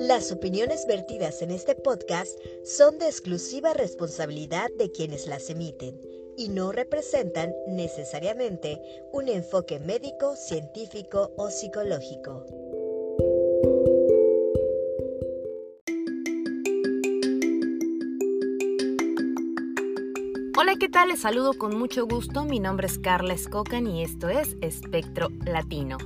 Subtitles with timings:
[0.00, 6.00] Las opiniones vertidas en este podcast son de exclusiva responsabilidad de quienes las emiten
[6.38, 8.80] y no representan necesariamente
[9.12, 12.46] un enfoque médico, científico o psicológico.
[20.58, 21.08] Hola, ¿qué tal?
[21.08, 22.46] Les saludo con mucho gusto.
[22.46, 25.98] Mi nombre es Carla Escocan y esto es Espectro Latino.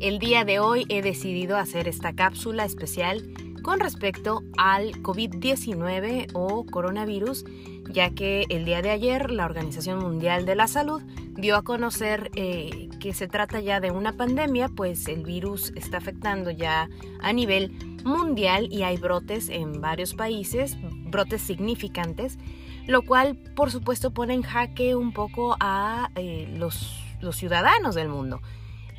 [0.00, 3.28] El día de hoy he decidido hacer esta cápsula especial
[3.68, 7.44] con respecto al COVID-19 o coronavirus,
[7.90, 11.02] ya que el día de ayer la Organización Mundial de la Salud
[11.34, 15.98] dio a conocer eh, que se trata ya de una pandemia, pues el virus está
[15.98, 16.88] afectando ya
[17.20, 17.72] a nivel
[18.06, 22.38] mundial y hay brotes en varios países, brotes significantes,
[22.86, 28.08] lo cual por supuesto pone en jaque un poco a eh, los, los ciudadanos del
[28.08, 28.40] mundo.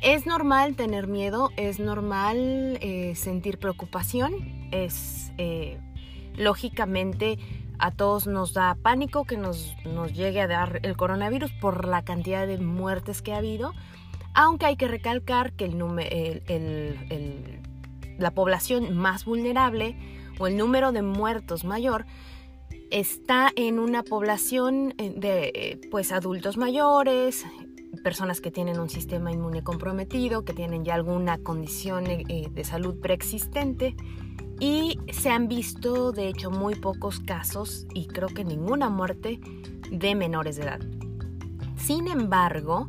[0.02, 4.32] Es normal tener miedo, es normal eh, sentir preocupación,
[4.70, 5.78] es eh,
[6.36, 7.38] lógicamente
[7.78, 12.02] a todos nos da pánico que nos, nos, llegue a dar el coronavirus por la
[12.02, 13.74] cantidad de muertes que ha habido,
[14.32, 17.60] aunque hay que recalcar que el,
[18.18, 19.96] la población más vulnerable
[20.38, 22.06] o el número de muertos mayor
[22.90, 27.44] está en una población eh, de pues adultos mayores,
[28.02, 32.64] personas que tienen un sistema inmune comprometido, que tienen ya alguna condición eh, eh, de
[32.64, 33.96] salud preexistente
[34.58, 39.40] y se han visto de hecho muy pocos casos y creo que ninguna muerte
[39.90, 40.80] de menores de edad.
[41.76, 42.88] Sin embargo,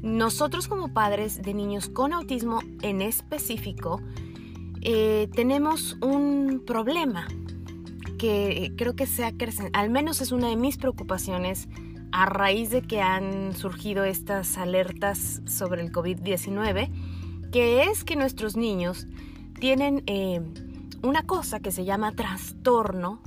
[0.00, 4.00] nosotros como padres de niños con autismo en específico
[4.80, 7.28] eh, tenemos un problema
[8.18, 11.68] que creo que se ha crecido, al menos es una de mis preocupaciones
[12.12, 16.90] a raíz de que han surgido estas alertas sobre el COVID-19,
[17.50, 19.06] que es que nuestros niños
[19.58, 20.40] tienen eh,
[21.02, 23.22] una cosa que se llama trastorno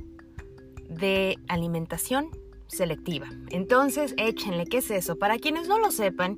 [0.88, 2.30] de alimentación
[2.68, 3.28] selectiva.
[3.50, 5.16] Entonces, échenle, ¿qué es eso?
[5.18, 6.36] Para quienes no lo sepan,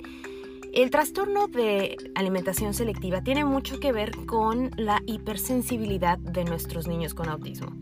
[0.72, 7.14] el trastorno de alimentación selectiva tiene mucho que ver con la hipersensibilidad de nuestros niños
[7.14, 7.72] con autismo.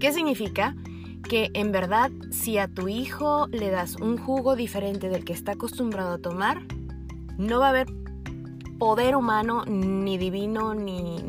[0.00, 0.76] ¿Qué significa?
[1.24, 5.52] Que en verdad si a tu hijo le das un jugo diferente del que está
[5.52, 6.62] acostumbrado a tomar,
[7.38, 7.86] no va a haber
[8.78, 11.22] poder humano, ni divino, ni,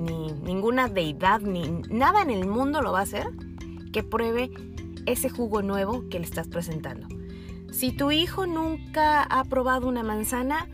[0.44, 3.28] ninguna deidad, ni nada en el mundo lo va a hacer
[3.94, 4.52] que pruebe
[5.06, 7.08] ese jugo nuevo que le estás presentando.
[7.72, 10.68] Si tu hijo nunca ha probado una manzana,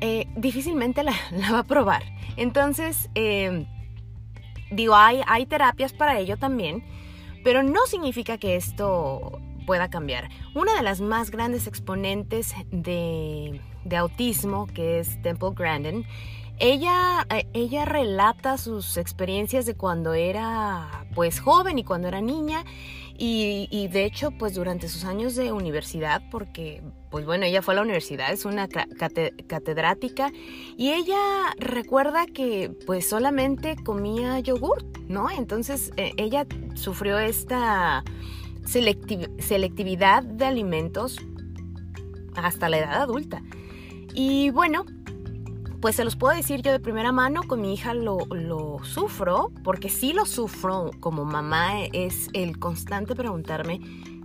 [0.00, 1.12] eh, difícilmente la,
[1.52, 2.02] va a probar.
[2.36, 3.66] Entonces, eh,
[4.70, 6.84] digo, hay, hay terapias para ello también
[7.46, 10.30] pero no significa que esto pueda cambiar.
[10.56, 13.60] Una de las más grandes exponentes de,
[13.96, 16.04] autismo, que es Temple Grandin,
[16.58, 22.64] ella, eh, ella relata sus experiencias de cuando era pues joven y cuando era niña
[23.18, 27.76] y, de hecho pues durante sus años de universidad porque pues bueno ella fue a
[27.76, 30.32] la universidad es una catedrática
[30.76, 31.18] y ella
[31.58, 38.04] recuerda que pues solamente comía yogur no entonces eh, ella sufrió esta
[38.66, 41.18] selectividad de alimentos
[42.34, 43.42] hasta la edad adulta.
[44.14, 44.84] Y bueno
[45.80, 48.18] pues se los puedo decir yo de primera mano, con mi hija lo,
[48.82, 53.80] sufro, porque sí lo sufro como mamá, es el constante preguntarme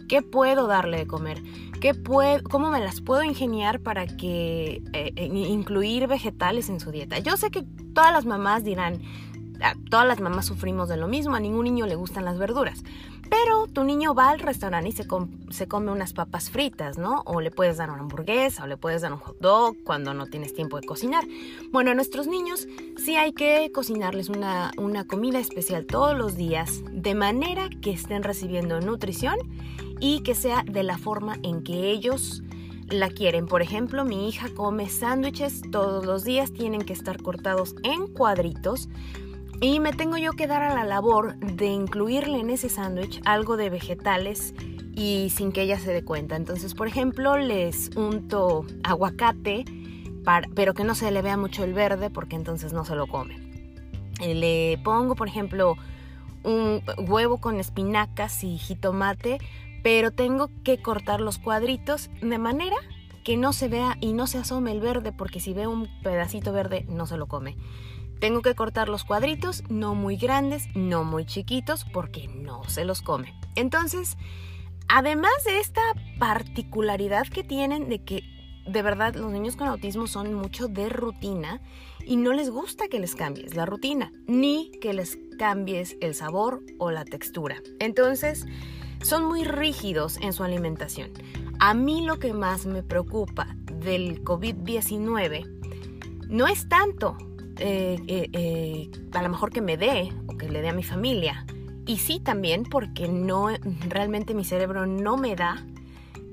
[0.08, 1.42] qué puedo darle de comer,
[1.80, 7.18] ¿Qué puedo, cómo me las puedo ingeniar para que eh, incluir vegetales en su dieta.
[7.20, 7.64] Yo sé que
[7.94, 9.02] todas las mamás dirán,
[9.90, 12.84] todas las mamás sufrimos de lo mismo, a ningún niño le gustan las verduras.
[13.32, 15.08] Pero tu niño va al restaurante y se,
[15.52, 17.24] se, come unas papas fritas, ¿no?
[17.26, 20.26] O le puedes dar una hamburguesa o le puedes dar un hot dog cuando no
[20.28, 21.24] tienes tiempo de cocinar.
[21.72, 26.82] Bueno, a nuestros niños sí hay que cocinarles una, una comida especial todos los días
[26.92, 29.38] de manera que estén recibiendo nutrición
[30.02, 32.44] y que sea de la forma en que ellos
[32.90, 33.48] la quieren.
[33.48, 38.90] Por ejemplo, mi hija come sándwiches todos los días, tienen que estar cortados en cuadritos
[39.62, 43.58] y me tengo yo que dar a la labor de incluirle en ese sándwich algo
[43.58, 44.56] de vegetales
[44.96, 46.36] y sin que ella se dé cuenta.
[46.36, 49.64] Entonces, por ejemplo, les unto aguacate,
[50.56, 53.38] pero que no se le vea mucho el verde porque entonces no se lo come.
[54.20, 55.76] Eh, le pongo, por ejemplo,
[56.44, 59.38] un huevo con espinacas y jitomate,
[59.84, 62.78] pero tengo que cortar los cuadritos de manera
[63.24, 66.52] que no se vea y no se asome el verde porque si ve un pedacito
[66.52, 67.56] verde no se lo come.
[68.22, 73.02] Tengo que cortar los cuadritos, no muy grandes, no muy chiquitos, porque no se los
[73.02, 73.34] come.
[73.56, 74.16] Entonces,
[74.88, 75.82] además de esta
[76.20, 78.22] particularidad que tienen de que
[78.68, 81.62] de verdad los niños con autismo son mucho de rutina
[82.06, 86.62] y no les gusta que les cambies la rutina, ni que les cambies el sabor
[86.78, 87.58] o la textura.
[87.80, 88.46] Entonces,
[89.02, 91.12] son muy rígidos en su alimentación.
[91.60, 93.48] A mí lo que más me preocupa
[93.80, 97.18] del COVID-19 no es tanto
[97.62, 100.84] eh, eh, eh, a lo mejor que me dé o que le dé a mi
[100.84, 101.46] familia.
[101.86, 103.50] Y sí también porque no
[103.88, 105.66] realmente mi cerebro no me da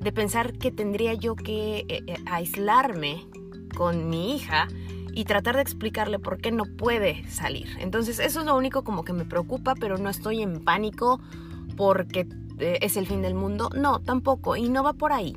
[0.01, 3.27] de pensar que tendría yo que aislarme
[3.77, 4.69] con mi hija
[5.13, 7.69] y tratar de explicarle por qué no puede salir.
[7.81, 11.21] Entonces eso es lo único como que me preocupa, pero no estoy en pánico
[11.77, 12.27] porque
[12.59, 13.71] es el fin del mundo.
[13.75, 15.37] No, tampoco, y no va por ahí.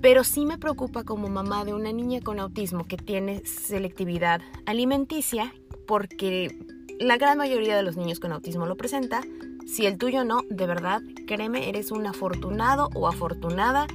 [0.00, 5.54] Pero sí me preocupa como mamá de una niña con autismo que tiene selectividad alimenticia
[5.86, 6.58] porque
[6.98, 9.22] la gran mayoría de los niños con autismo lo presenta.
[9.66, 13.86] Si el tuyo no, de verdad, créeme, eres un afortunado o afortunada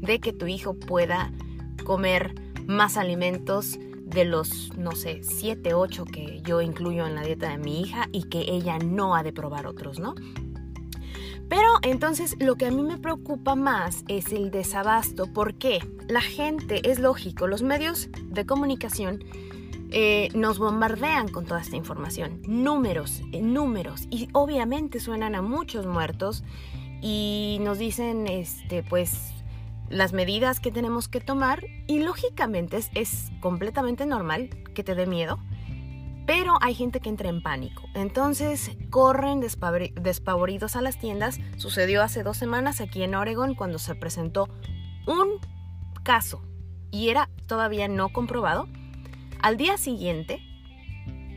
[0.00, 1.32] de que tu hijo pueda
[1.84, 2.34] comer
[2.66, 7.58] más alimentos de los, no sé, 7, 8 que yo incluyo en la dieta de
[7.58, 10.14] mi hija y que ella no ha de probar otros, ¿no?
[11.52, 15.30] Pero entonces lo que a mí me preocupa más es el desabasto.
[15.34, 19.22] porque La gente, es lógico, los medios de comunicación
[19.90, 22.40] eh, nos bombardean con toda esta información.
[22.48, 24.06] Números, eh, números.
[24.08, 26.42] Y obviamente suenan a muchos muertos
[27.02, 29.34] y nos dicen, este, pues,
[29.90, 31.66] las medidas que tenemos que tomar.
[31.86, 35.38] Y lógicamente es completamente normal que te dé miedo
[36.26, 37.82] pero hay gente que entra en pánico.
[37.94, 41.40] Entonces corren despavoridos a las tiendas.
[41.56, 44.48] Sucedió hace dos semanas aquí en Oregon cuando se presentó
[45.06, 45.40] un
[46.02, 46.42] caso
[46.90, 48.68] y era todavía no comprobado.
[49.40, 50.40] Al día siguiente,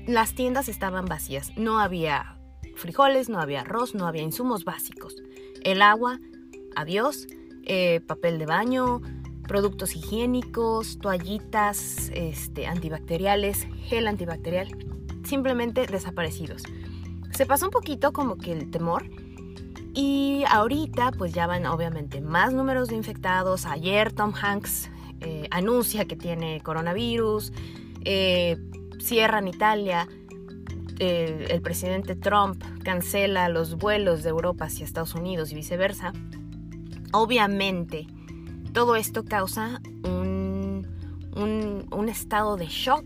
[0.05, 1.51] las tiendas estaban vacías.
[1.55, 2.37] No había
[2.75, 5.15] frijoles, no había arroz, no había insumos básicos.
[5.63, 6.19] El agua,
[6.75, 7.25] adiós,
[7.63, 9.01] eh, papel de baño,
[9.47, 14.67] productos higiénicos, toallitas este, antibacteriales, gel antibacterial,
[15.23, 16.63] simplemente desaparecidos.
[17.31, 19.09] Se pasó un poquito como que el temor
[19.93, 23.65] y ahorita pues ya van obviamente más números de infectados.
[23.65, 24.89] Ayer Tom Hanks
[25.21, 27.51] eh, anuncia que tiene coronavirus,
[28.03, 28.57] eh,
[28.99, 30.07] cierran Italia,
[30.97, 36.13] el presidente Trump cancela los vuelos de Europa hacia Estados Unidos y viceversa.
[37.11, 38.07] Obviamente
[38.75, 40.85] todo esto causa un,
[42.09, 43.05] estado de shock,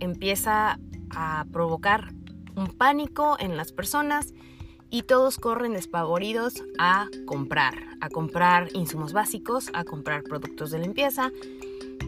[0.00, 0.78] empieza
[1.10, 2.12] a provocar
[2.56, 4.34] un pánico en las personas
[4.90, 11.30] y todos corren despavoridos a comprar, a comprar insumos básicos, a comprar productos de limpieza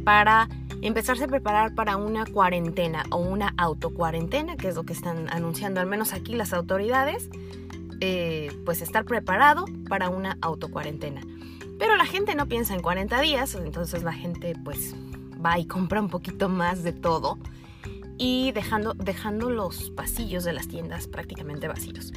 [0.04, 0.48] para
[0.82, 5.80] empezarse a preparar para una cuarentena o una autocuarentena, que es lo que están anunciando
[5.80, 7.30] al menos aquí las autoridades,
[8.00, 11.22] eh, pues estar preparado para una autocuarentena.
[11.78, 14.94] Pero la gente no piensa en 40 días, entonces la gente pues
[15.44, 17.38] va y compra un poquito más de todo
[18.18, 22.12] y dejando, dejando los pasillos de las tiendas prácticamente vacíos.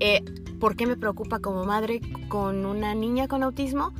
[0.00, 0.22] Eh,
[0.60, 3.92] ¿Por qué me preocupa como madre con una niña con autismo?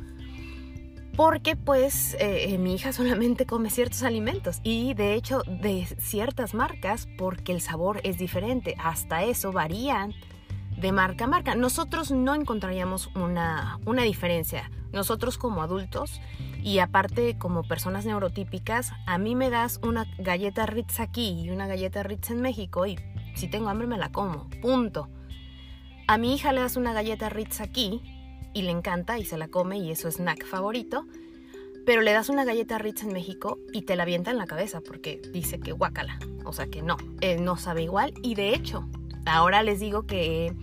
[1.15, 7.07] Porque pues eh, mi hija solamente come ciertos alimentos y de hecho de ciertas marcas
[7.17, 8.75] porque el sabor es diferente.
[8.77, 10.13] Hasta eso varían
[10.77, 11.55] de marca a marca.
[11.55, 16.21] Nosotros no encontraríamos una, una diferencia nosotros como adultos
[16.61, 21.67] y aparte como personas neurotípicas, a mí me das una galleta Ritz aquí y una
[21.67, 22.97] galleta Ritz en México y
[23.35, 25.09] si tengo hambre me la como, punto.
[26.07, 28.01] A mi hija le das una galleta Ritz aquí
[28.53, 31.05] y le encanta y se la come y es su snack favorito,
[31.85, 34.79] pero le das una galleta Ritz en México y te la avienta en la cabeza
[34.81, 38.87] porque dice que guácala, o sea que no, eh, no sabe igual y de hecho,
[39.25, 40.53] ahora les digo que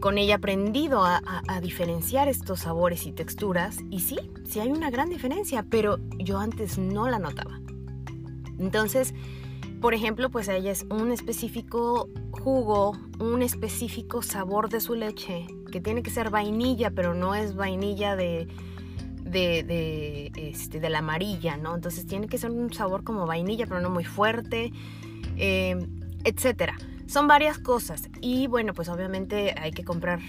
[0.00, 1.20] con ella aprendido a,
[1.62, 6.78] diferenciar estos sabores y texturas y sí, sí hay una gran diferencia, pero yo antes
[6.78, 7.60] no la notaba.
[8.58, 9.14] Entonces,
[9.80, 15.80] por ejemplo, pues ella es un específico jugo, un específico sabor de su leche, que
[15.80, 18.46] tiene que ser vainilla, pero no es vainilla de,
[19.24, 21.74] de, este, de la amarilla, ¿no?
[21.74, 24.72] Entonces tiene que ser un sabor como vainilla, pero no muy fuerte,
[25.36, 25.86] eh,
[26.24, 26.76] etcétera.
[27.06, 28.08] Son varias cosas.
[28.20, 30.20] Y bueno, pues obviamente hay que comprar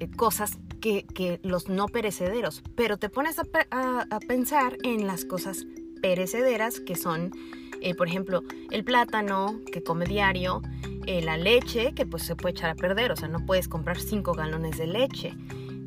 [0.00, 5.66] eh, cosas que, los no perecederos, pero te pones a, pensar en las cosas
[6.00, 7.32] perecederas que son,
[7.82, 10.62] eh, por ejemplo, el plátano que come diario,
[11.06, 14.00] eh, la leche que pues se puede echar a perder, o sea, no puedes comprar
[14.00, 15.34] 5 galones de leche.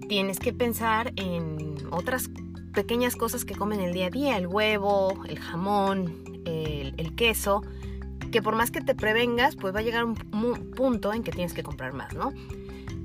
[0.08, 2.30] Tienes que pensar en otras
[2.74, 7.64] pequeñas cosas que comen el día a día, el huevo, el jamón, el queso,
[8.34, 11.54] que por más que te prevengas, pues va a llegar un, punto en que tienes
[11.54, 12.34] que comprar más, ¿no?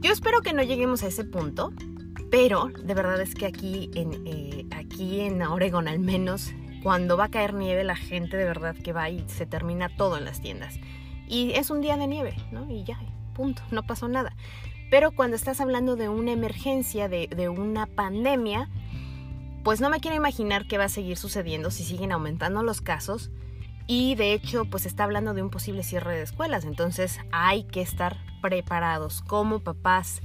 [0.00, 1.70] Yo espero que no lleguemos a ese punto,
[2.30, 7.25] pero de verdad es que aquí en, eh, aquí en Oregon al menos cuando va
[7.25, 10.40] a caer nieve la gente de verdad que va y se termina todo en las
[10.40, 10.80] tiendas.
[11.28, 12.70] Y es un día de nieve, ¿no?
[12.70, 12.99] Y ya,
[13.35, 14.35] punto, no pasó nada.
[14.90, 18.70] Pero cuando estás hablando de una emergencia, de, de una pandemia,
[19.62, 23.30] pues no me quiero imaginar qué va a seguir sucediendo si siguen aumentando los casos
[23.88, 27.80] y de hecho pues está hablando de un posible cierre de escuelas, entonces hay que
[27.80, 30.21] estar preparados como papás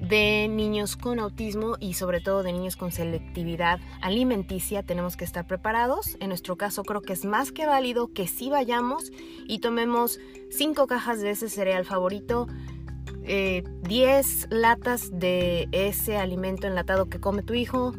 [0.00, 5.46] de niños con autismo y sobre todo de niños con selectividad alimenticia tenemos que estar
[5.46, 6.16] preparados.
[6.20, 9.12] En nuestro caso creo que es más que válido que sí vayamos
[9.46, 10.18] y tomemos
[10.50, 12.46] cinco cajas de ese cereal favorito,
[13.22, 17.92] 10 eh, latas de ese alimento enlatado que come tu hijo,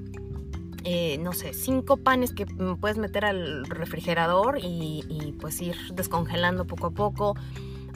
[0.84, 6.88] eh, no sé, cinco panes que puedes meter al refrigerador y, pues ir descongelando poco
[6.88, 7.36] a poco.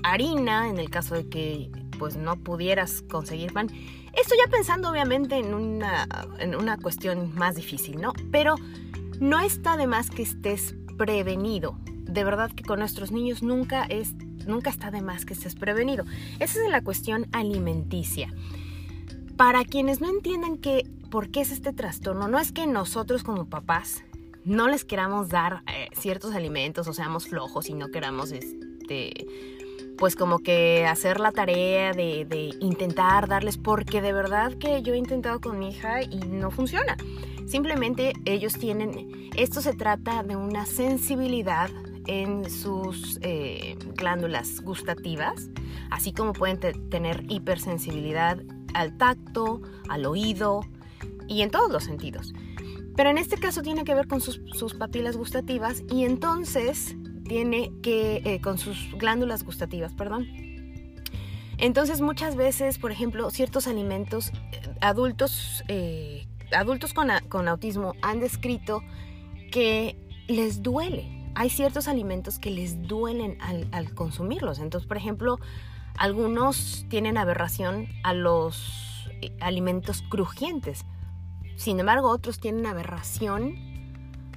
[0.04, 3.70] Harina, en el caso de que pues no pudieras conseguir pan.
[4.14, 6.08] Esto ya pensando obviamente en una,
[6.40, 8.14] en una cuestión más difícil, ¿no?
[8.32, 8.56] Pero
[9.20, 11.78] no está de más que estés prevenido.
[11.86, 14.14] De verdad que con nuestros niños nunca es
[14.46, 16.06] nunca está de más que estés prevenido.
[16.40, 18.34] Esa es la cuestión alimenticia.
[19.38, 23.46] Para quienes no entiendan que por qué es este trastorno, no es que nosotros como
[23.46, 24.04] papás
[24.44, 29.26] no les queramos dar eh, ciertos alimentos o seamos flojos y no queramos este
[29.98, 34.98] pues como que hacer la tarea de, intentar darles, porque de verdad que yo he
[34.98, 36.98] intentado con mi hija y no funciona.
[37.48, 41.70] Simplemente ellos tienen, esto se trata de una sensibilidad
[42.08, 45.50] en sus eh, glándulas gustativas,
[45.92, 48.38] así como pueden tener hipersensibilidad
[48.74, 50.60] al tacto, al oído
[51.28, 52.34] y en todos los sentidos.
[52.96, 54.40] Pero en este caso tiene que ver con sus,
[54.78, 56.96] papilas gustativas y entonces
[57.28, 60.28] tiene que, eh, con sus glándulas gustativas, perdón.
[61.58, 68.20] Entonces muchas veces, por ejemplo, ciertos alimentos, eh, adultos, eh, adultos con, con, autismo han
[68.20, 68.82] descrito
[69.52, 71.12] que les duele.
[71.36, 74.60] Hay ciertos alimentos que les duelen al, consumirlos.
[74.60, 75.40] Entonces, por ejemplo,
[75.98, 79.10] algunos tienen aberración a los
[79.42, 80.86] alimentos crujientes.
[81.56, 83.56] Sin embargo, otros tienen aberración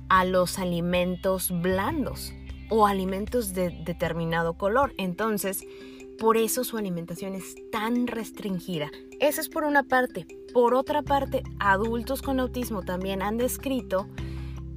[0.09, 2.33] a los alimentos blandos
[2.71, 4.95] o alimentos de determinado color.
[4.99, 5.65] Entonces,
[6.19, 8.91] por eso su alimentación es tan restringida.
[9.21, 10.27] Eso es por una parte.
[10.53, 14.09] Por otra parte, adultos con autismo también han descrito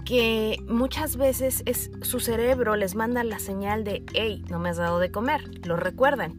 [0.06, 4.78] que muchas veces es, su cerebro les manda la señal de, hey, no me has
[4.78, 5.66] dado de comer.
[5.66, 6.38] Lo recuerdan.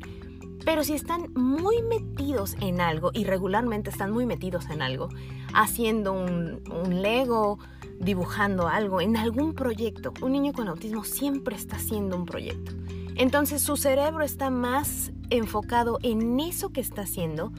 [0.64, 5.08] Pero si están muy metidos en algo, y regularmente están muy metidos en algo,
[5.54, 6.62] haciendo un,
[7.02, 7.58] Lego,
[7.98, 12.72] dibujando algo, en algún proyecto, un niño con autismo siempre está haciendo un proyecto.
[13.16, 17.52] Entonces su cerebro está más enfocado en eso que está haciendo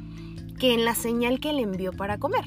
[0.60, 2.46] que en la señal que le envió para comer.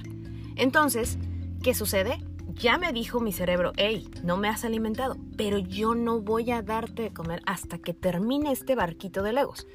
[0.56, 1.18] Entonces,
[1.62, 2.18] ¿qué sucede?
[2.54, 6.62] Ya me dijo mi cerebro, hey, no me has alimentado, pero yo no voy a
[6.62, 9.66] darte de comer hasta que termine este barquito de legos.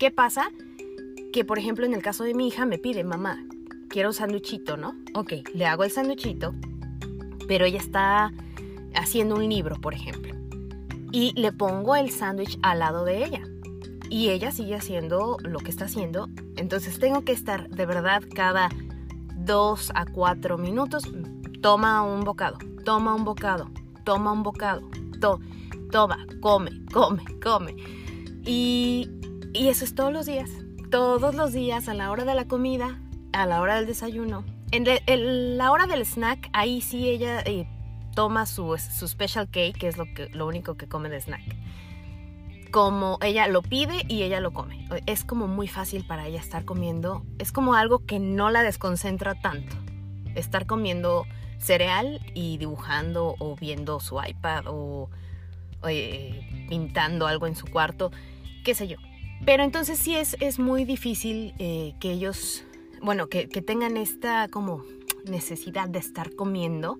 [0.00, 0.50] ¿Qué pasa?
[1.30, 3.44] Que, por ejemplo, en el caso de mi hija me pide, mamá,
[3.90, 4.96] quiero un sándwichito, ¿no?
[5.12, 6.54] Ok, le hago el sándwichito,
[7.46, 8.32] pero ella está
[8.94, 10.34] haciendo un libro, por ejemplo.
[11.12, 13.42] Y le pongo el sándwich al lado de ella.
[14.08, 16.30] Y ella sigue haciendo lo que está haciendo.
[16.56, 18.70] Entonces tengo que estar de verdad cada
[19.36, 21.12] dos a cuatro minutos.
[21.60, 23.70] Toma un bocado, toma un bocado,
[24.04, 24.80] toma un bocado,
[25.90, 27.76] toma, come, come, come.
[28.46, 29.19] Y
[29.52, 30.50] y eso es todos los días.
[30.90, 33.00] Todos los días, a la hora de la comida,
[33.32, 34.44] a la hora del desayuno.
[34.72, 34.86] En,
[35.56, 37.66] la hora del snack, ahí sí ella eh,
[38.14, 41.42] toma su, su special cake, que es lo, que, lo único que come de snack.
[42.70, 44.86] Como ella lo pide y ella lo come.
[45.06, 47.24] Es como muy fácil para ella estar comiendo.
[47.38, 49.76] Es como algo que no la desconcentra tanto.
[50.36, 51.24] Estar comiendo
[51.58, 55.10] cereal y dibujando o viendo su iPad o
[55.88, 58.12] eh, pintando algo en su cuarto,
[58.64, 58.96] qué sé yo.
[59.44, 62.64] Pero entonces sí es, es muy difícil eh, que ellos,
[63.02, 64.84] bueno, que, tengan esta como
[65.24, 66.98] necesidad de estar comiendo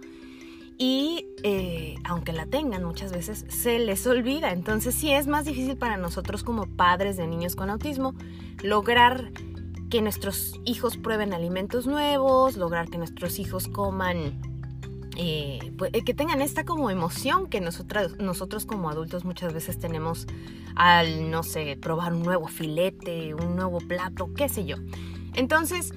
[0.79, 4.53] y eh, aunque la tengan muchas veces se les olvida.
[4.53, 8.15] Entonces sí es más difícil para nosotros como padres de niños con autismo
[8.63, 9.33] lograr
[9.91, 14.41] que nuestros hijos prueben alimentos nuevos, lograr que nuestros hijos coman
[15.23, 20.27] eh, pues, que tengan esta como emoción que nosotros, como adultos muchas veces tenemos
[20.75, 24.77] al, no sé, probar un nuevo filete, un nuevo plato, qué sé yo.
[25.35, 25.93] Entonces,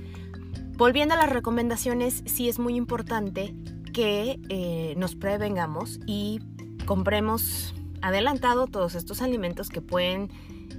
[0.76, 3.56] volviendo a las recomendaciones, sí es muy importante
[3.94, 6.42] que eh, nos prevengamos y
[6.86, 10.32] compremos adelantado todos estos alimentos que pueden,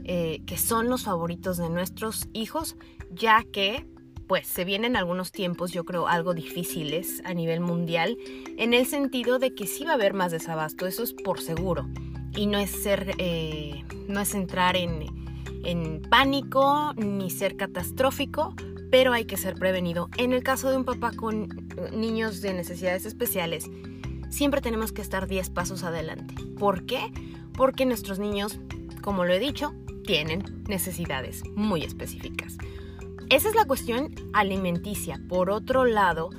[0.05, 2.77] eh, que son los favoritos de nuestros hijos,
[3.11, 3.87] ya que
[4.27, 8.17] pues se vienen algunos tiempos, yo creo, algo difíciles a nivel mundial,
[8.57, 11.89] en el sentido de que sí va a haber más desabasto, eso es por seguro.
[12.37, 15.07] Y no es ser, eh, no es entrar en,
[15.65, 18.55] en pánico ni ser catastrófico,
[18.91, 20.09] pero hay que ser prevenido.
[20.17, 21.49] En el caso de un papá con
[21.93, 23.71] niños de necesidades especiales,
[24.31, 26.35] siempre tenemos que estar 10 pasos adelante.
[26.59, 27.13] ¿Por qué?
[27.57, 28.59] Porque nuestros niños,
[29.03, 29.73] como lo he dicho,
[30.05, 32.57] tienen necesidades muy específicas.
[33.31, 35.21] Esa es la cuestión alimenticia.
[35.29, 36.31] Por otro lado,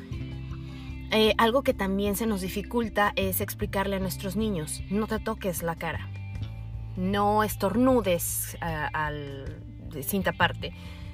[1.12, 5.64] eh, algo que también se nos dificulta es explicarle a nuestros niños, no te toques
[5.64, 6.10] la cara,
[6.98, 9.46] no estornudes eh,
[10.02, 10.74] sin taparte,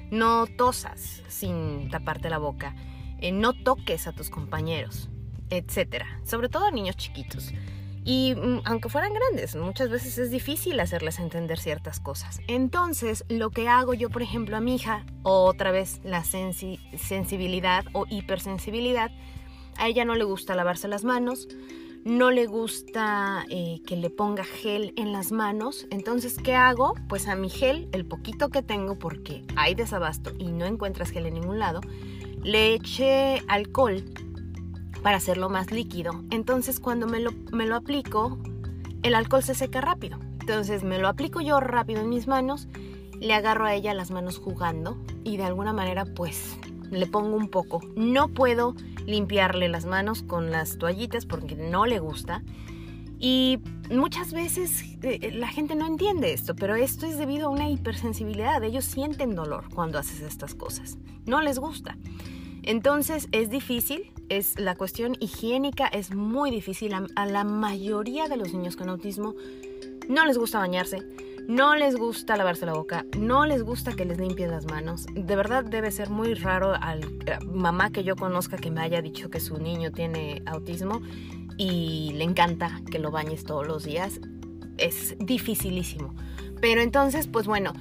[0.09, 2.75] no tosas sin taparte la boca,
[3.19, 5.09] eh, no toques a tus compañeros,
[5.49, 6.05] etc.
[6.23, 7.53] Sobre todo a niños chiquitos.
[8.03, 12.39] Y mm, aunque fueran grandes, muchas veces es difícil hacerles entender ciertas cosas.
[12.47, 18.05] Entonces, lo que hago yo, por ejemplo, a mi hija, otra vez la sensibilidad o
[18.09, 19.11] hipersensibilidad,
[19.77, 21.47] a ella no le gusta lavarse las manos,
[22.03, 25.85] no le gusta eh, que le ponga gel en las manos.
[25.91, 26.95] Entonces, ¿qué hago?
[27.07, 31.27] Pues a mi gel, el poquito que tengo, porque hay desabasto y no encuentras gel
[31.27, 31.81] en ningún lado,
[32.43, 34.03] le eché alcohol
[35.01, 36.23] para hacerlo más líquido.
[36.29, 38.37] Entonces cuando me lo, me lo aplico,
[39.03, 40.19] el alcohol se seca rápido.
[40.39, 42.67] Entonces me lo aplico yo rápido en mis manos,
[43.19, 46.57] le agarro a ella las manos jugando y de alguna manera pues
[46.89, 47.81] le pongo un poco.
[47.95, 52.43] No puedo limpiarle las manos con las toallitas porque no le gusta.
[53.19, 53.59] Y
[53.91, 58.63] muchas veces eh, la gente no entiende esto, pero esto es debido a una hipersensibilidad.
[58.63, 60.97] Ellos sienten dolor cuando haces estas cosas.
[61.25, 61.97] No les gusta.
[62.63, 66.93] Entonces es difícil, es la cuestión higiénica es muy difícil.
[66.93, 69.33] A, la mayoría de los niños con autismo
[70.07, 70.99] no les gusta bañarse,
[71.47, 75.07] no les gusta lavarse la boca, no les gusta que les limpien las manos.
[75.13, 79.01] De verdad debe ser muy raro al eh, mamá que yo conozca que me haya
[79.01, 81.01] dicho que su niño tiene autismo
[81.57, 84.19] y le encanta que lo bañes todos los días.
[84.77, 86.15] Es dificilísimo.
[86.61, 87.73] Pero entonces, pues bueno,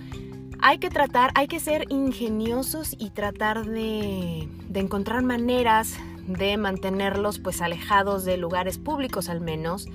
[0.62, 7.60] hay que tratar, hay que ser ingeniosos y tratar de, encontrar maneras de mantenerlos pues
[7.60, 9.88] alejados de lugares públicos al menos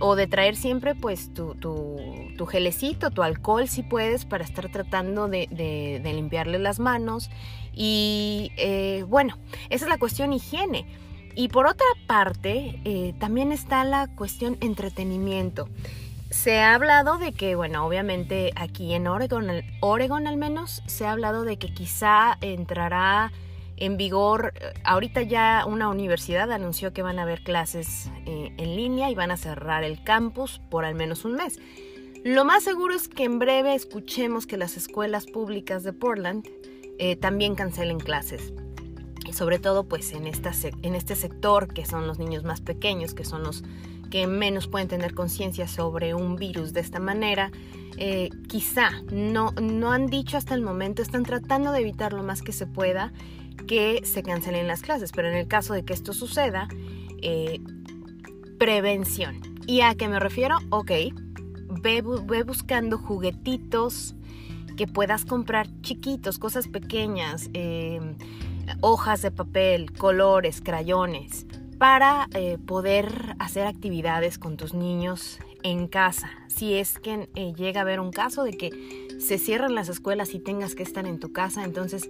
[0.00, 5.28] o de traer siempre pues tu, tu, gelecito, tu alcohol si puedes para estar tratando
[5.28, 5.46] de,
[6.02, 7.30] de, limpiarle las manos
[7.72, 9.38] y eh, bueno,
[9.70, 10.86] esa es la cuestión higiene.
[11.34, 15.68] Y por otra parte, eh, también está la cuestión entretenimiento
[16.30, 19.46] se ha hablado de que, bueno, obviamente aquí en Oregon,
[19.80, 23.32] Oregon al menos, se ha hablado de que quizá entrará
[23.76, 28.76] en vigor, eh, ahorita ya una universidad anunció que van a haber clases eh, en
[28.76, 31.58] línea y van a cerrar el campus por al menos un mes.
[32.24, 36.48] Lo más seguro es que en breve escuchemos que las escuelas públicas de Portland
[36.98, 38.52] eh, también cancelen clases.
[39.32, 43.24] Sobre todo pues en, esta, en este sector que son los niños más pequeños, que
[43.24, 43.64] son los
[44.10, 47.50] que menos pueden tener conciencia sobre un virus de esta manera.
[48.48, 52.52] Quizá no, no han dicho hasta el momento, están tratando de evitar lo más que
[52.52, 53.12] se pueda
[53.56, 56.68] que se cancelen las clases, pero en el caso de que esto suceda,
[57.22, 57.60] eh,
[58.58, 59.40] prevención.
[59.66, 60.56] ¿Y a qué me refiero?
[60.70, 60.92] Ok,
[61.82, 64.14] ve, buscando juguetitos
[64.76, 68.00] que puedas comprar chiquitos, cosas pequeñas, eh,
[68.80, 71.46] hojas de papel, colores, crayones,
[71.78, 76.30] para eh, poder hacer actividades con tus niños en casa.
[76.48, 80.38] Si es que llega a haber un caso de que se cierran las escuelas y
[80.38, 82.08] tengas que estar en tu casa, entonces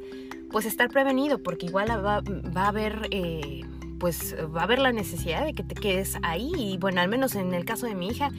[0.50, 2.22] pues estar prevenido porque igual va,
[2.54, 3.08] a haber...
[3.10, 3.62] Eh,
[3.98, 7.34] pues va a haber la necesidad de que te quedes ahí y bueno, al menos
[7.34, 8.30] en el caso de mi hija,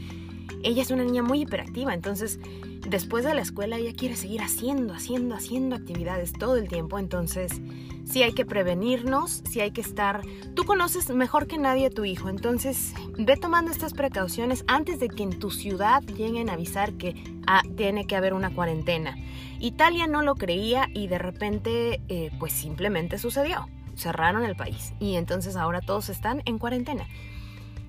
[0.67, 2.39] ella es una niña muy hiperactiva, entonces
[2.85, 7.61] después de la escuela ella quiere seguir haciendo, haciendo, haciendo actividades todo el tiempo, entonces
[8.03, 10.23] sí hay que prevenirnos, sí hay que estar...
[10.55, 15.07] Tú conoces mejor que nadie a tu hijo, entonces ve tomando estas precauciones antes de
[15.07, 17.15] que en tu ciudad lleguen a avisar que
[17.47, 19.17] ah, tiene que haber una cuarentena.
[19.59, 23.69] Italia no lo creía y de repente eh, pues simplemente sucedió.
[23.95, 27.07] Cerraron el país y entonces ahora todos están en cuarentena.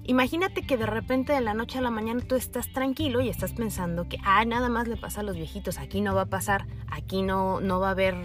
[0.09, 3.53] Imagínate que de repente de la noche a la mañana tú estás tranquilo y estás
[3.53, 6.67] pensando que, ah, nada más le pasa a los viejitos, aquí no va a pasar,
[6.91, 8.17] aquí no, no va a haber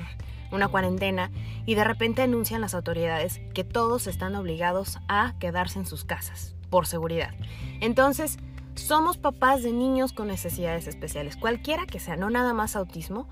[0.54, 1.30] una cuarentena
[1.65, 6.56] y de repente anuncian las autoridades que todos están obligados a quedarse en sus casas
[6.69, 7.32] por seguridad.
[7.82, 8.38] Entonces,
[8.76, 13.28] somos papás de niños con necesidades especiales, cualquiera que sea, no nada más autismo,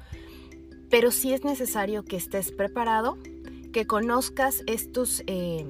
[0.89, 3.17] pero sí es necesario que estés preparado,
[3.71, 5.65] que conozcas estos, eh,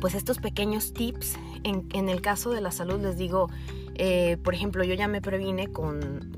[0.00, 1.38] pues estos pequeños tips.
[1.64, 3.48] En, el caso de la salud les digo,
[3.94, 6.30] eh, por ejemplo, yo ya me previne con,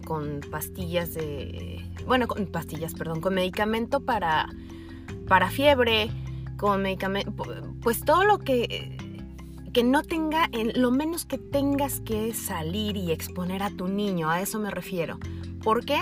[0.51, 1.85] pastillas de...
[2.07, 4.49] Bueno, con pastillas, perdón, con medicamento para,
[5.27, 6.11] para fiebre,
[6.57, 7.33] con medicamento,
[7.83, 8.97] pues todo lo que
[9.77, 14.41] que no tenga, lo menos que tengas que salir y exponer a tu niño, a
[14.41, 15.19] eso me refiero.
[15.62, 15.99] ¿Por qué?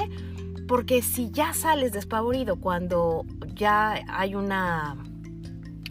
[0.68, 4.96] Porque si ya sales despavorido cuando ya hay una,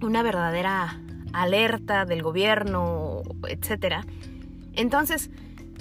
[0.01, 1.02] una verdadera
[1.33, 4.05] alerta del gobierno, etcétera,
[4.73, 5.29] entonces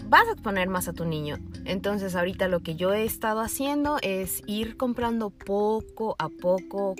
[0.09, 1.38] vas a exponer más a tu niño.
[1.65, 6.95] Entonces ahorita lo que yo he estado haciendo es ir comprando poco a poco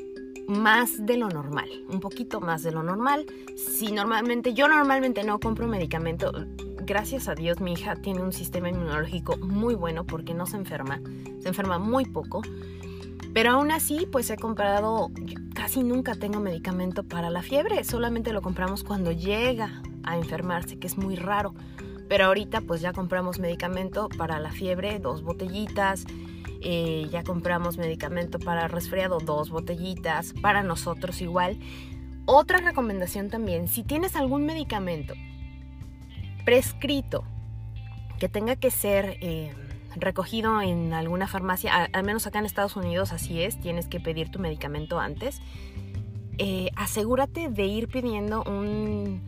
[0.49, 3.27] más de lo normal, un poquito más de lo normal.
[3.57, 6.33] Si normalmente, yo normalmente no compro medicamento,
[6.85, 11.01] gracias a Dios mi hija tiene un sistema inmunológico muy bueno porque no se enferma,
[11.41, 12.43] se enferma muy poco.
[13.33, 15.11] Pero aún así, pues he comprado,
[15.63, 20.89] casi nunca tengo medicamento para la fiebre, solamente lo compramos cuando llega a enfermarse, que
[20.89, 21.55] es muy raro.
[22.09, 26.05] Pero ahorita pues ya compramos medicamento para la fiebre, dos botellitas,
[26.63, 31.57] eh, ya compramos medicamento para resfriado, dos botellitas, para nosotros igual.
[32.25, 35.15] Otra recomendación también, si tienes algún medicamento
[36.45, 37.23] prescrito
[38.19, 39.55] que tenga que ser eh,
[39.97, 44.31] recogido en alguna farmacia, al menos acá en Estados Unidos así es, tienes que pedir
[44.31, 45.41] tu medicamento antes,
[46.39, 49.21] eh, asegúrate de ir pidiendo un,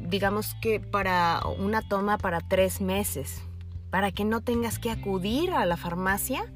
[0.00, 3.42] digamos que para una toma para tres meses,
[3.90, 6.52] para que no tengas que acudir a la farmacia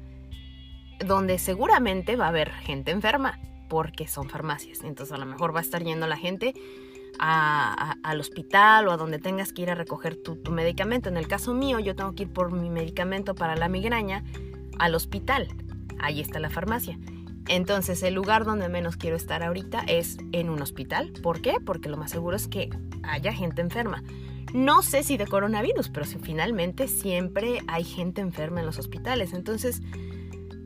[1.05, 4.81] donde seguramente va a haber gente enferma porque son farmacias.
[4.83, 6.53] Entonces a lo mejor va a estar yendo la gente
[7.19, 11.09] al hospital o a donde tengas que ir a recoger tu, tu, medicamento.
[11.09, 14.23] En el caso mío, yo tengo que ir por mi medicamento para la migraña
[14.79, 15.47] al hospital.
[15.99, 16.97] Ahí está la farmacia.
[17.47, 21.11] Entonces el lugar donde menos quiero estar ahorita es en un hospital.
[21.21, 21.57] ¿Por qué?
[21.63, 22.69] Porque lo más seguro es que
[23.03, 24.03] haya gente enferma.
[24.53, 29.33] No sé si de coronavirus, pero si finalmente siempre hay gente enferma en los hospitales.
[29.33, 29.81] Entonces,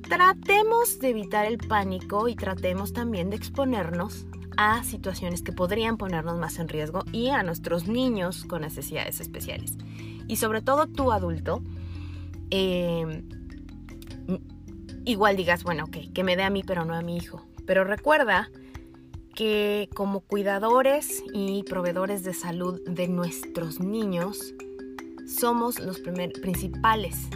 [0.08, 4.26] tratemos de evitar el pánico y tratemos también de exponernos
[4.58, 9.78] a situaciones que podrían ponernos más en riesgo y a nuestros niños con necesidades especiales.
[10.28, 11.62] Y sobre todo tú adulto,
[12.50, 13.28] em,
[15.06, 17.46] igual digas, bueno, ok, que me dé a mí pero no a mi hijo.
[17.66, 18.50] Pero recuerda
[19.36, 24.54] que como cuidadores y proveedores de salud de nuestros niños,
[25.28, 27.28] somos los principales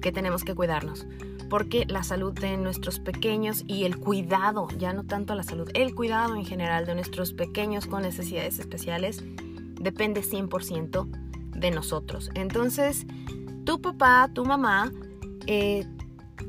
[0.00, 1.06] que tenemos que cuidarnos.
[1.48, 5.94] Porque la salud de nuestros pequeños y el cuidado, ya no tanto la salud, el
[5.94, 9.24] cuidado en general de nuestros pequeños con necesidades especiales
[9.80, 11.08] depende 100%
[11.58, 12.30] de nosotros.
[12.34, 13.06] Entonces,
[13.64, 14.92] tu papá, tu mamá,
[15.46, 15.86] eh,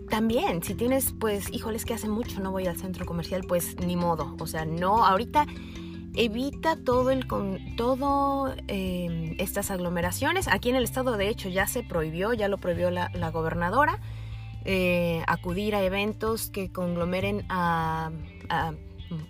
[0.09, 3.95] también, si tienes, pues, híjoles que hace mucho no voy al centro comercial, pues ni
[3.95, 4.35] modo.
[4.39, 5.45] O sea, no, ahorita
[6.15, 10.47] evita todo el con todo em, estas aglomeraciones.
[10.47, 13.99] Aquí en el estado, de hecho, ya se prohibió, ya lo prohibió la, gobernadora,
[14.71, 18.11] eh, acudir a eventos que conglomeren a,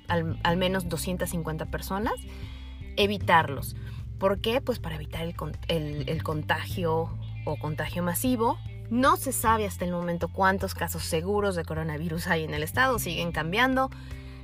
[0.07, 2.15] al, menos 250 personas,
[2.97, 3.75] evitarlos.
[4.17, 4.59] ¿Por qué?
[4.59, 5.23] Pues para evitar
[5.67, 7.09] el contagio
[7.45, 8.57] o contagio masivo
[8.89, 12.97] no se sabe hasta el momento cuántos casos seguros de coronavirus hay en el estado,
[12.99, 13.89] siguen cambiando.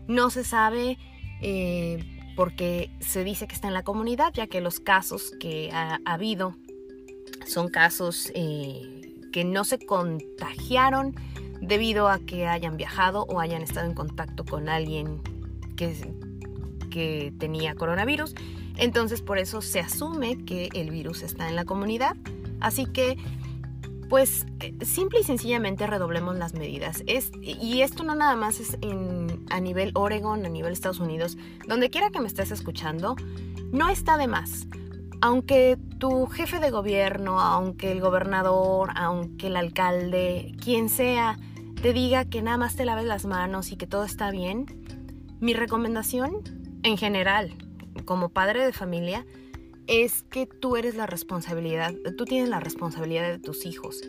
[0.07, 0.97] No se sabe
[1.41, 5.99] eh, porque se dice que está en la comunidad, ya que los casos que ha,
[6.05, 6.55] habido
[7.47, 9.04] son casos eh,
[9.35, 11.13] que no se contagiaron
[11.59, 15.21] debido a que hayan viajado o hayan estado en contacto con alguien
[15.75, 15.93] que,
[16.89, 18.33] que tenía coronavirus.
[18.77, 22.15] Entonces por eso se asume que el virus está en la comunidad.
[22.61, 23.17] Así que
[24.07, 27.03] pues eh, simple y sencillamente redoblemos las medidas.
[27.05, 28.77] Es, y esto no nada más es
[29.49, 33.17] a nivel Oregon, a nivel Estados Unidos, donde quiera que me estés escuchando,
[33.73, 34.65] no está de más.
[35.21, 41.37] Aunque tu jefe de gobierno, aunque el gobernador, aunque el alcalde, quien sea,
[41.81, 44.65] te diga que nada más te laves las manos y que todo está bien,
[45.39, 46.41] mi recomendación
[46.83, 47.53] en general,
[48.05, 49.25] como padre de familia,
[49.87, 54.01] es que tú eres la responsabilidad, tú tienes la responsabilidad de tus hijos.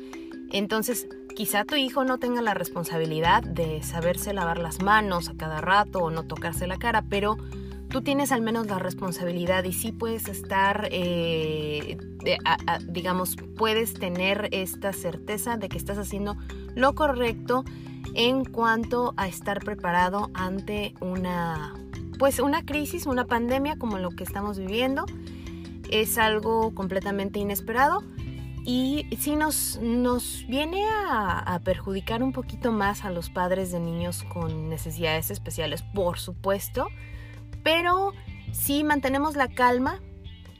[0.52, 5.60] Entonces, quizá tu hijo no tenga la responsabilidad de saberse lavar las manos a cada
[5.60, 7.36] rato o no tocarse la cara, pero
[7.88, 11.98] tú tienes al menos la responsabilidad y sí puedes estar, eh,
[12.88, 16.36] digamos, puedes tener esta certeza de que estás haciendo
[16.74, 17.64] lo correcto
[18.14, 21.74] en cuanto a estar preparado ante una,
[22.18, 25.04] pues una crisis, una pandemia como lo que estamos viviendo.
[25.90, 28.02] Es algo completamente inesperado
[28.66, 34.24] y sí nos, nos viene a, perjudicar un poquito más a los padres de niños
[34.24, 36.88] con necesidades especiales, por supuesto,
[37.66, 38.12] pero
[38.52, 40.00] si mantenemos la calma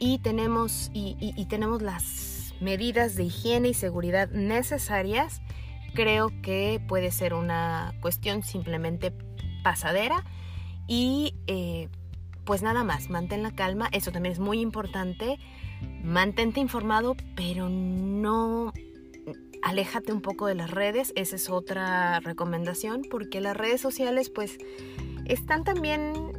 [0.00, 5.40] y tenemos, y tenemos las medidas de higiene y seguridad necesarias,
[5.94, 9.12] creo que puede ser una cuestión simplemente
[9.62, 10.24] pasadera
[10.88, 11.90] y eh,
[12.44, 15.38] pues nada más, mantén la calma, eso también es muy importante,
[16.02, 18.72] mantente informado, pero no
[19.62, 24.58] aléjate un poco de las redes, esa es otra recomendación, porque las redes sociales pues
[25.24, 26.35] están también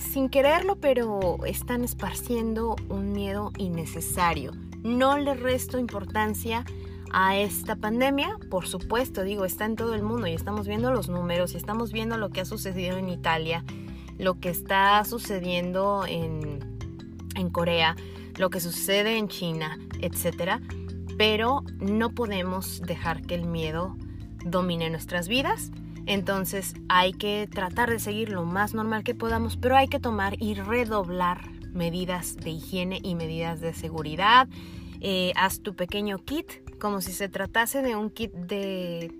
[0.00, 4.52] sin quererlo, pero están esparciendo un miedo innecesario.
[4.82, 6.64] No le resto importancia
[7.10, 11.08] a esta pandemia, por supuesto, digo, está en todo el mundo y estamos viendo los
[11.08, 13.64] números y estamos viendo lo que ha sucedido en Italia,
[14.18, 16.58] lo que está sucediendo en,
[17.34, 17.96] en Corea,
[18.36, 20.60] lo que sucede en China, etcétera
[21.18, 23.96] pero no podemos dejar que el miedo
[24.44, 25.72] domine nuestras vidas.
[26.08, 30.42] Entonces hay que tratar de seguir lo más normal que podamos, pero hay que tomar
[30.42, 34.48] y redoblar medidas de higiene y medidas de seguridad.
[35.00, 39.12] Eh, haz tu pequeño kit como si se tratase de un kit de,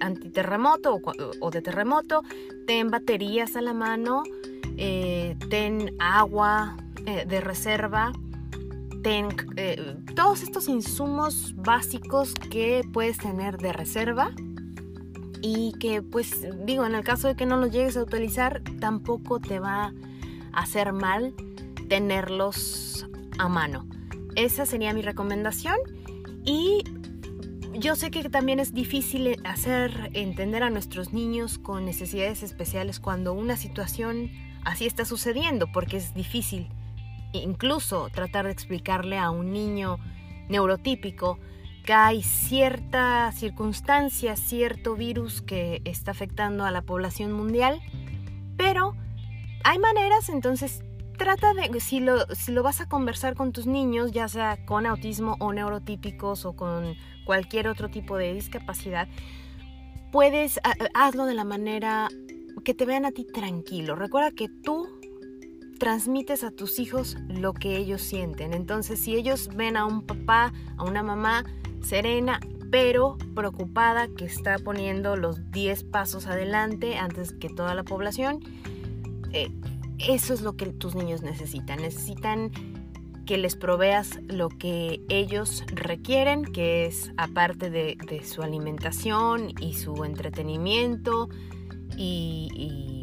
[0.00, 1.00] antiterremoto
[1.40, 2.22] o, de terremoto.
[2.66, 4.24] Ten baterías a la mano,
[4.76, 8.12] eh, ten agua eh, de reserva
[9.08, 14.32] eh, todos estos insumos básicos que puedes tener de reserva
[15.48, 19.38] y que pues digo en el caso de que no los llegues a utilizar tampoco
[19.38, 19.92] te va
[20.52, 21.34] a hacer mal
[21.88, 23.06] tenerlos
[23.38, 23.86] a mano.
[24.34, 25.76] Esa sería mi recomendación
[26.44, 26.82] y
[27.74, 33.32] yo sé que también es difícil hacer entender a nuestros niños con necesidades especiales cuando
[33.32, 34.32] una situación
[34.64, 36.68] así está sucediendo porque es difícil
[37.32, 39.98] incluso tratar de explicarle a un niño
[40.48, 41.38] neurotípico
[41.92, 47.80] hay cierta circunstancia, cierto virus que está afectando a la población mundial,
[48.56, 48.94] pero
[49.64, 50.82] hay maneras, entonces
[51.16, 54.86] trata de, si lo, si lo vas a conversar con tus niños, ya sea con
[54.86, 56.94] autismo o neurotípicos o con
[57.24, 59.08] cualquier otro tipo de discapacidad,
[60.12, 60.60] puedes,
[60.94, 62.08] hazlo de la manera
[62.64, 63.96] que te vean a ti tranquilo.
[63.96, 64.88] Recuerda que tú
[65.78, 68.54] transmites a tus hijos lo que ellos sienten.
[68.54, 71.44] Entonces, si ellos ven a un papá, a una mamá
[71.86, 78.40] serena, pero preocupada, que está poniendo los 10 pasos adelante antes que toda la población,
[79.32, 79.50] eh,
[79.98, 81.80] eso es lo que tus niños necesitan.
[81.80, 82.50] Necesitan
[83.24, 90.04] que les proveas lo que ellos requieren, que es aparte de, su alimentación y su
[90.04, 91.28] entretenimiento
[91.96, 92.96] y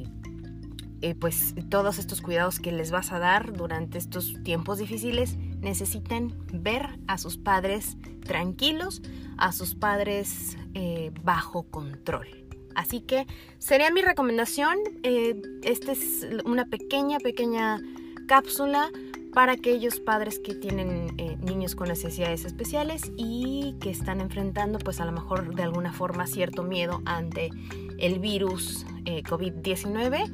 [1.04, 6.34] eh, pues todos estos cuidados que les vas a dar durante estos tiempos difíciles necesitan
[6.52, 9.02] ver a sus padres tranquilos,
[9.38, 12.28] a sus padres eh, bajo control.
[12.76, 14.78] Así que sería mi recomendación.
[15.04, 17.82] Eh, esta es una pequeña, pequeña
[18.28, 18.90] cápsula
[19.34, 25.06] para aquellos padres que tienen niños con necesidades especiales y que están enfrentando pues a
[25.06, 27.50] lo mejor de alguna forma cierto miedo ante
[27.98, 30.30] el virus COVID-19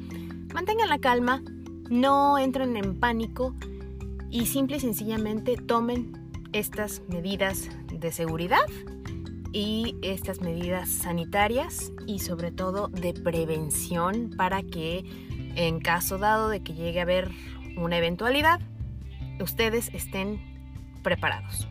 [0.54, 1.42] Mantengan la calma,
[1.90, 3.54] no entren en pánico
[4.30, 8.66] y simple y sencillamente tomen estas medidas de seguridad
[9.52, 15.04] y estas medidas sanitarias y sobre todo de prevención para que
[15.56, 17.30] en caso dado de que llegue a haber
[17.76, 18.60] una eventualidad,
[19.40, 20.40] ustedes estén
[21.02, 21.66] preparados.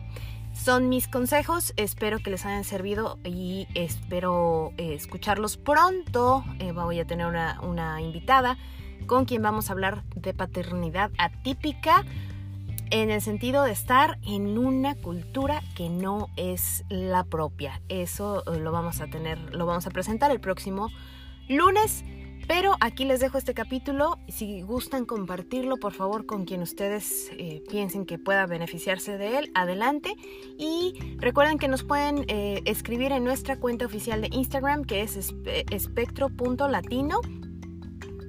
[0.52, 6.44] Son mis consejos, espero que les hayan servido y espero eh, escucharlos pronto.
[6.58, 8.58] Eh, voy a tener una, una invitada
[9.06, 12.04] con quien vamos a hablar de paternidad atípica
[12.90, 17.80] en el sentido de estar en una cultura que no es la propia.
[17.88, 20.90] Eso eh, lo vamos a tener, lo vamos a presentar el próximo
[21.48, 22.04] lunes.
[22.48, 24.18] Pero aquí les dejo este capítulo.
[24.26, 29.52] Si gustan compartirlo, por favor, con quien ustedes eh, piensen que pueda beneficiarse de él,
[29.54, 30.14] adelante.
[30.58, 35.32] Y recuerden que nos pueden eh, escribir en nuestra cuenta oficial de Instagram, que es
[35.70, 37.20] espectro.latino.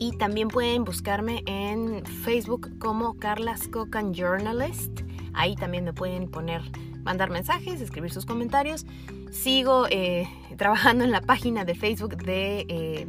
[0.01, 5.01] Y también pueden buscarme en Facebook como Carla Cocan Journalist.
[5.35, 6.63] Ahí también me pueden poner,
[7.03, 8.87] mandar mensajes, escribir sus comentarios.
[9.29, 13.07] Sigo eh, trabajando en la página de Facebook de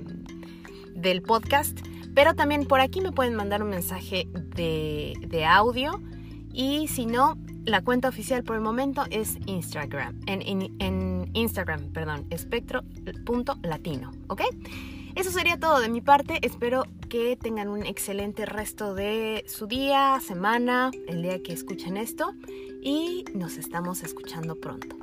[0.95, 1.81] del podcast,
[2.15, 5.99] pero también por aquí me pueden mandar un mensaje de, audio
[6.53, 10.43] y si no, la cuenta oficial por el momento es Instagram, en,
[10.79, 14.43] en Instagram, perdón, espectro.latino, ¿ok?
[15.15, 16.39] Eso sería todo de mi parte.
[16.43, 22.35] Espero que tengan un excelente resto de su día, semana, el día que escuchen esto.
[22.83, 24.97] Y nos estamos escuchando pronto.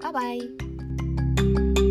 [0.00, 0.48] Bye
[1.36, 1.83] bye.